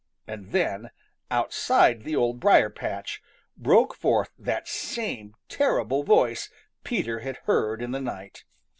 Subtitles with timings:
[0.25, 0.89] And then,
[1.29, 3.21] outside the Old Briar patch,
[3.55, 6.49] broke forth that same terrible voice
[6.83, 8.43] Peter had heard in the night.